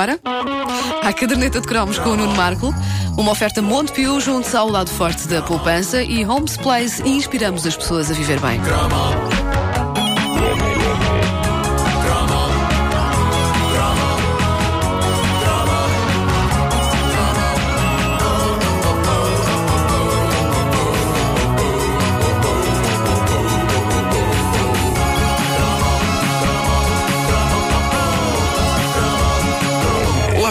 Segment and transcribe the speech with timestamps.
[0.00, 0.18] agora
[1.02, 2.74] à caderneta de cromos com o Nuno Marco,
[3.18, 8.10] uma oferta Montepio junto ao lado forte da poupança e Homes Place inspiramos as pessoas
[8.10, 8.60] a viver bem.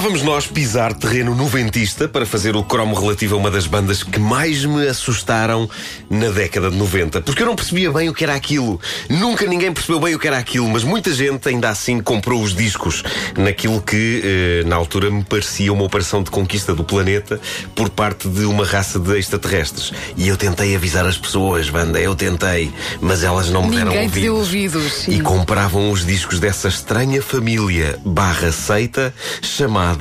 [0.10, 4.20] Vamos nós pisar terreno noventista para fazer o cromo relativo a uma das bandas que
[4.20, 5.70] mais me assustaram
[6.10, 7.21] na década de 90.
[7.21, 8.82] Porque eu não percebia bem o que era aquilo.
[9.07, 12.56] Nunca ninguém percebeu bem o que era aquilo, mas muita gente ainda assim comprou os
[12.56, 13.04] discos
[13.37, 17.39] naquilo que eh, na altura me parecia uma operação de conquista do planeta
[17.76, 19.92] por parte de uma raça de extraterrestres.
[20.18, 24.10] E eu tentei avisar as pessoas, banda, eu tentei, mas elas não me deram Ninguém
[24.10, 24.76] te deu ouvidos.
[24.76, 25.07] ouvidos.
[25.07, 29.99] E compravam os discos dessa estranha família barra seita chamada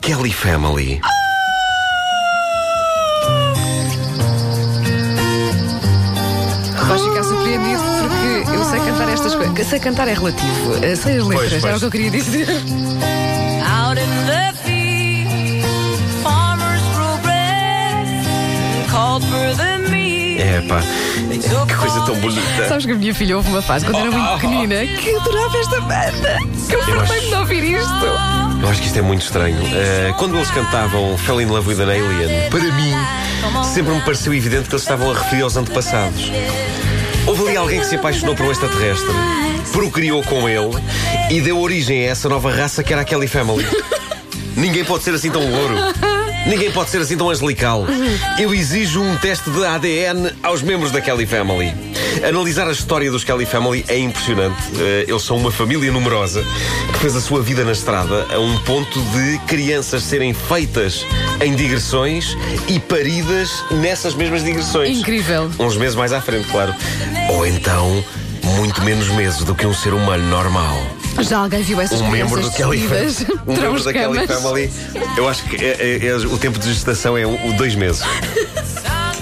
[0.00, 1.00] Kelly Family.
[6.88, 9.66] Vais ficar surpreendido porque eu sei cantar estas coisas.
[9.66, 10.74] Sei cantar é relativo.
[10.82, 11.76] Eh, Sei as letras, Pois, era pois.
[11.76, 12.48] o que eu queria dizer.
[12.50, 19.70] Out in the field, farmers grow grass, called for the.
[20.40, 20.80] É pá,
[21.68, 22.68] que coisa tão bonita.
[22.68, 25.80] Sabes que a minha filha houve uma fase quando era muito pequenina que adorava esta
[25.82, 26.38] banda.
[26.68, 28.49] Que eu acho- de ouvir isto.
[28.62, 29.58] Eu acho que isto é muito estranho.
[29.74, 34.34] Eh, quando eles cantavam Fell in Love with an Alien, para mim, sempre me pareceu
[34.34, 36.30] evidente que eles estavam a referir aos antepassados.
[37.26, 39.14] Houve ali alguém que se apaixonou por um extraterrestre,
[39.72, 40.70] procriou com ele
[41.30, 43.66] e deu origem a essa nova raça que era a Kelly Family.
[44.56, 45.74] Ninguém pode ser assim tão louro.
[46.46, 47.86] Ninguém pode ser assim tão angelical.
[48.38, 51.72] Eu exijo um teste de ADN aos membros da Kelly Family.
[52.26, 54.56] Analisar a história dos Kelly Family é impressionante.
[54.78, 56.44] Eh, Eles são uma família numerosa
[56.92, 61.04] que fez a sua vida na estrada a um ponto de crianças serem feitas
[61.42, 62.36] em digressões
[62.68, 64.98] e paridas nessas mesmas digressões.
[64.98, 65.50] Incrível.
[65.58, 66.74] Uns meses mais à frente, claro.
[67.30, 68.04] Ou então,
[68.42, 70.80] muito menos meses do que um ser humano normal
[71.20, 72.80] Já alguém viu essas um membro do Kelly?
[72.86, 73.16] Family.
[73.46, 74.26] Um membro da Kelly?
[74.26, 74.70] Family.
[75.16, 78.02] Eu acho que é- é- é- o tempo de gestação é o dois meses.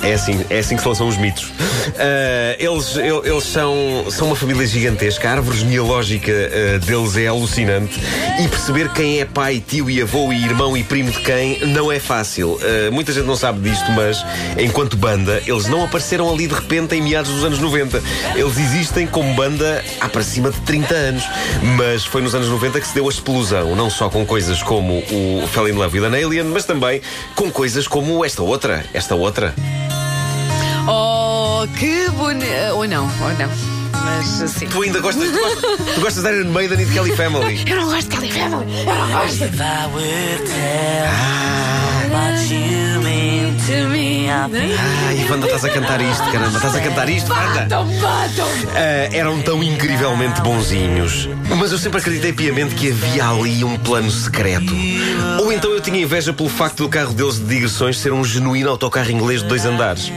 [0.08, 1.52] É assim, é assim que se lançam os mitos.
[1.98, 5.28] Ah, eles el- eles são, são uma família gigantesca.
[5.28, 8.00] A árvore genealógica ah, deles é alucinante.
[8.42, 11.92] E perceber quem é pai, tio e avô e irmão e primo de quem não
[11.92, 12.58] é fácil.
[12.62, 14.24] Ah, muita gente não sabe disto, mas
[14.58, 18.02] enquanto banda, eles não apareceram ali de repente em meados dos anos 90.
[18.34, 21.24] Eles existem como banda há para cima de 30 anos.
[21.76, 24.98] Mas foi nos anos 90 que se deu a explosão, não só com coisas como
[25.10, 27.02] o Fell in Love with an Alien, mas também
[27.34, 28.84] com coisas como esta outra.
[28.94, 29.54] Esta outra.
[31.60, 32.74] Oh, que bonito.
[32.74, 33.50] Ou não, ou não.
[34.04, 34.68] Mas assim.
[34.68, 37.64] Tu ainda gostas, tu gostas, tu gostas de Iron Maiden e de Kelly Family.
[37.68, 38.78] Eu não gosto de Kelly Family.
[38.78, 39.44] Eu não gosto.
[39.44, 41.47] If I would
[44.50, 44.78] think
[45.08, 47.60] Ai, Wanda, estás a cantar isto, caramba, estás a cantar isto, Wanda.
[47.60, 48.48] Batam, batam.
[48.74, 51.28] Ah, eram tão incrivelmente bonzinhos.
[51.56, 54.72] Mas eu sempre acreditei piamente que havia ali um plano secreto.
[55.40, 58.68] Ou então eu tinha inveja pelo facto do carro deles de digressões ser um genuíno
[58.70, 60.12] autocarro inglês de dois andares.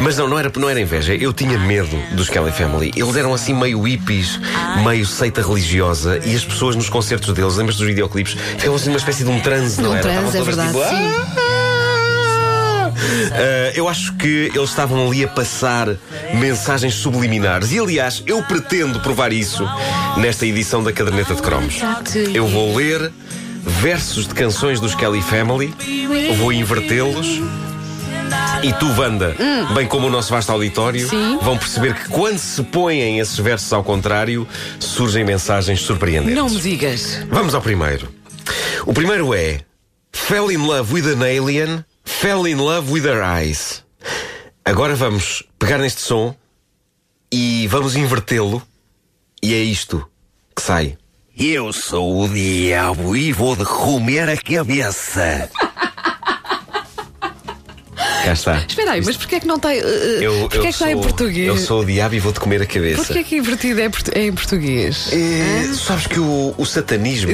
[0.00, 1.14] Mas não, não era, não era inveja.
[1.14, 2.92] Eu tinha medo dos Kelly Family.
[2.94, 4.38] Eles eram assim meio hippies,
[4.84, 6.20] meio seita religiosa.
[6.24, 9.40] E as pessoas nos concertos deles, lembras dos videoclipes, ficavam assim numa espécie de um
[9.40, 10.02] transe, não Num era?
[10.02, 11.45] transe, Estavam é todas verdade, tipo, sim.
[13.32, 15.96] Ah, eu acho que eles estavam ali a passar
[16.34, 17.72] mensagens subliminares.
[17.72, 19.64] E aliás, eu pretendo provar isso
[20.16, 21.76] nesta edição da Caderneta de Cromos.
[22.34, 23.12] Eu vou ler
[23.62, 25.74] versos de canções dos Kelly Family,
[26.38, 27.40] vou invertê-los.
[28.62, 29.36] E tu, Wanda,
[29.74, 31.38] bem como o nosso vasto auditório, Sim.
[31.42, 34.48] vão perceber que quando se põem esses versos ao contrário,
[34.80, 36.36] surgem mensagens surpreendentes.
[36.36, 37.24] Não me digas.
[37.30, 38.08] Vamos ao primeiro.
[38.84, 39.60] O primeiro é
[40.12, 41.84] Fell in love with an alien,
[42.20, 43.84] fell in love with her eyes.
[44.64, 46.34] Agora vamos pegar neste som
[47.30, 48.62] e vamos invertê-lo,
[49.42, 50.08] e é isto
[50.54, 50.96] que sai.
[51.38, 55.50] Eu sou o diabo e vou-te comer a cabeça.
[58.26, 58.56] Cá está.
[58.68, 59.80] Espera aí, mas porquê é que não tem.
[59.80, 59.84] Uh,
[60.20, 61.46] Eu, porquê eu é que está em português?
[61.46, 63.04] Eu sou o diabo e vou-te comer a cabeça.
[63.04, 65.10] Porquê é que invertido é, é em português?
[65.12, 67.30] Eh, sabes que o, o satanismo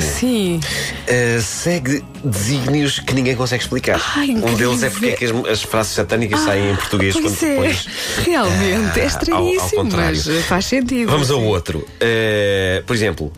[1.07, 3.99] eh, segue desígnios que ninguém consegue explicar.
[4.17, 4.57] Ai, um incrível.
[4.69, 7.47] deles é porque é que as, as frases satânicas saem em português quando Pois tu
[7.47, 7.57] é.
[7.57, 7.87] pões.
[8.27, 10.17] Realmente, é ao- ao estranhíssimo, contrário.
[10.19, 11.11] mas uh, faz sentido.
[11.11, 11.89] Vamos ao outro.
[12.01, 13.33] Eh, por exemplo,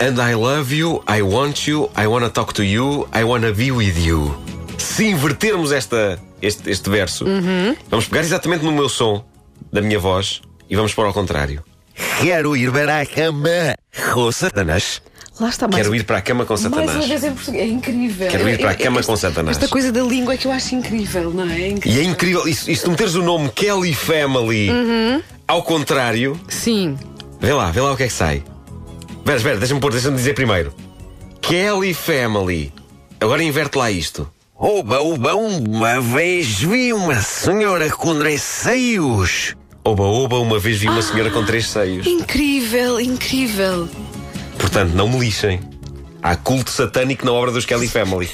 [0.00, 3.70] And I love you, I want you, I wanna talk to you, I wanna be
[3.70, 4.36] with you.
[4.76, 7.76] Se invertermos esta, este, este verso, Uhum.
[7.90, 9.24] vamos pegar exatamente no meu som,
[9.72, 11.62] da minha voz, e vamos pôr ao contrário.
[12.20, 13.74] Quero ir para a cama.
[14.12, 15.02] com Satanás.
[15.40, 15.82] Lá está mais.
[15.82, 17.08] Quero ir para a cama com Mais uma Satanás.
[17.08, 17.62] vez em português.
[17.62, 18.28] É incrível.
[18.28, 19.56] Quero ir para a cama esta, com Satanás.
[19.56, 21.60] Esta coisa da língua é que eu acho incrível, não é?
[21.60, 22.00] É incrível.
[22.02, 25.22] E é incrível, e se, e se tu meteres o nome Kelly Family Uhum.
[25.46, 26.96] ao contrário, Sim.
[27.40, 28.42] vê lá, vê lá o que é que sai.
[29.18, 30.72] Espera, espera, deixa-me pôr, deixa-me dizer primeiro.
[31.40, 32.72] Kelly Family.
[33.20, 34.28] Agora inverte lá isto.
[34.60, 39.54] Oba, oba, uma vez vi uma senhora com três seios.
[39.84, 42.04] Oba, oba, uma vez vi uma senhora com três seios.
[42.04, 43.88] Incrível, incrível.
[44.58, 45.60] Portanto, não me lixem.
[46.20, 48.28] Há culto satânico na obra dos Kelly Family.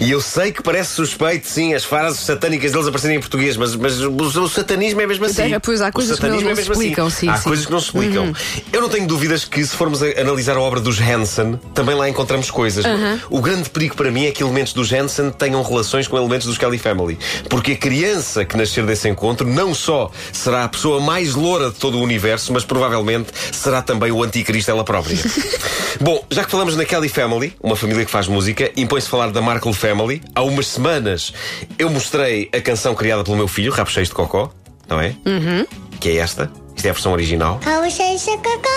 [0.00, 3.74] E eu sei que parece suspeito, sim, as frases satânicas deles aparecerem em português, mas,
[3.74, 5.52] mas o, satanismo é mesmo assim.
[5.52, 7.20] É, pois, há coisas que não- não é explicam, assim.
[7.20, 7.38] sim, Há sim.
[7.38, 7.44] Uhum.
[7.44, 8.32] coisas que não se explicam.
[8.72, 12.50] Eu não tenho dúvidas que, se formos analisar a obra dos Hansen, também lá encontramos
[12.50, 12.84] coisas.
[13.28, 16.56] O grande perigo para mim é que elementos dos Hansen tenham relações com elementos dos
[16.58, 17.18] Kelly Family.
[17.50, 21.76] Porque a criança que nascer desse encontro não só será a pessoa mais loura de
[21.76, 25.18] todo o universo, mas provavelmente será também o anticristo ela própria.
[26.00, 29.40] Bom, já que falamos na Kelly Family, uma família que faz música, impõe-se falar da
[29.40, 29.87] Markle Family.
[30.34, 31.32] Há umas semanas
[31.78, 34.50] eu mostrei a canção criada pelo meu filho, Rabo Cheios de Cocó,
[34.88, 35.14] não é?
[35.26, 35.66] Uhum.
[36.00, 36.50] Que é esta.
[36.76, 37.58] Isto é a versão original.
[37.58, 38.68] Kabusheshakaka,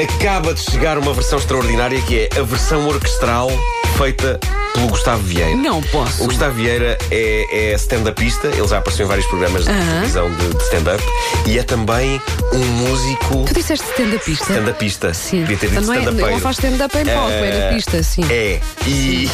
[0.04, 3.50] acaba de chegar uma versão extraordinária que é a versão orquestral
[3.98, 4.40] feita
[4.74, 5.56] pelo Gustavo Vieira.
[5.56, 6.24] Não posso.
[6.24, 10.48] O Gustavo Vieira é, é stand-upista, ele já apareceu em vários programas de televisão de,
[10.56, 11.04] de stand-up
[11.46, 12.22] e é também
[12.54, 14.54] um músico Tu disseste stand-upista?
[14.54, 15.14] stand-upista.
[15.14, 15.42] Sim.
[15.42, 16.32] Devia ter dito não, é, stand-upeiro.
[16.32, 18.24] não faz stand-up em palco, é na Eh, pista, sim.
[18.30, 19.30] É, e.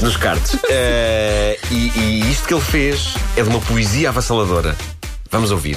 [0.00, 0.56] nos cartos.
[0.74, 4.74] Eh, e, e isto que ele fez é de uma poesia avassaladora.
[5.30, 5.76] Vamos ouvir.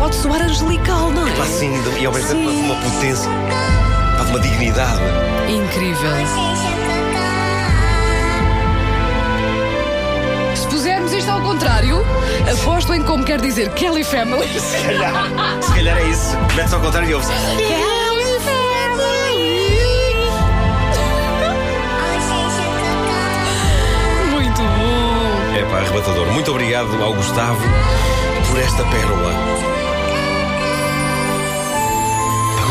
[0.00, 1.30] Pode soar angelical, não é?
[1.32, 1.44] Pá,
[2.00, 3.30] e ao mesmo tempo de uma potência,
[4.16, 4.98] pá, de uma dignidade.
[5.46, 6.10] Incrível.
[10.56, 12.02] Se pusermos isto ao contrário,
[12.50, 14.48] aposto em como quer dizer Kelly Family.
[14.58, 15.12] Se calhar,
[15.60, 16.34] se calhar é isso.
[16.56, 17.28] Metes ao contrário e ouves.
[17.58, 19.60] Kelly Family.
[24.30, 25.56] Muito bom.
[25.58, 26.26] É pá, arrebatador.
[26.28, 27.60] Muito obrigado ao Gustavo
[28.48, 29.89] por esta pérola.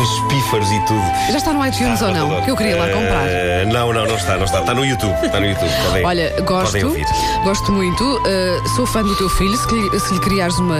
[0.00, 1.02] com estes pífaros e tudo.
[1.30, 2.42] Já está no iTunes ou não?
[2.42, 3.26] Que eu queria lá comprar.
[3.26, 4.60] Eh, não, não, não está, não está.
[4.60, 5.14] Está no YouTube.
[5.22, 5.70] Está no YouTube.
[5.86, 7.06] Podem, Olha, podem gosto, ouvir.
[7.44, 8.02] gosto muito.
[8.04, 9.56] uh, sou fã do teu filho.
[9.56, 10.78] Se, lhe- se lhe criares uma,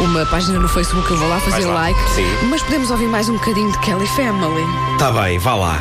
[0.00, 1.74] uma página no Facebook, eu vou lá fazer lá.
[1.74, 2.00] like.
[2.14, 2.26] Sim.
[2.50, 4.62] Mas podemos ouvir mais um bocadinho de Kelly Family.
[4.94, 5.78] Está Tá bem, vá lá.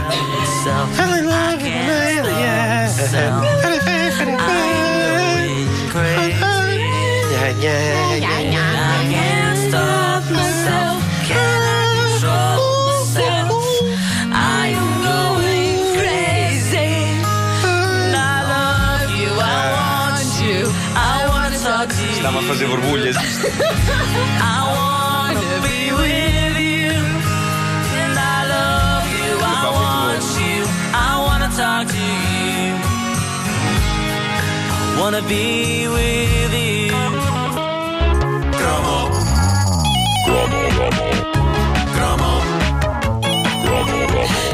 [22.35, 23.15] Estava a fazer borbulhas.
[34.99, 36.95] Wanna be with you.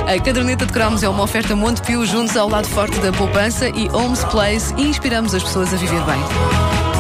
[0.08, 3.90] A caderneta de cromos é uma oferta Montepio juntos ao lado forte da poupança e
[3.94, 4.74] Homes Place.
[4.78, 6.91] Inspiramos as pessoas a viver bem.